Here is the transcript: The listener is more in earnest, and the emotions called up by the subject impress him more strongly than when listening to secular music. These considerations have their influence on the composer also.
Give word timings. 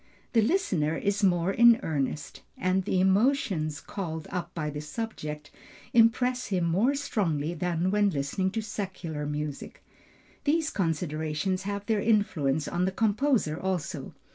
The 0.33 0.41
listener 0.41 0.97
is 0.97 1.21
more 1.23 1.51
in 1.51 1.79
earnest, 1.83 2.41
and 2.57 2.85
the 2.85 2.99
emotions 2.99 3.79
called 3.79 4.27
up 4.31 4.51
by 4.55 4.71
the 4.71 4.81
subject 4.81 5.51
impress 5.93 6.47
him 6.47 6.63
more 6.65 6.95
strongly 6.95 7.53
than 7.53 7.91
when 7.91 8.09
listening 8.09 8.49
to 8.53 8.63
secular 8.63 9.27
music. 9.27 9.83
These 10.43 10.71
considerations 10.71 11.61
have 11.69 11.85
their 11.85 12.01
influence 12.01 12.67
on 12.67 12.85
the 12.85 12.91
composer 12.91 13.59
also. 13.59 14.15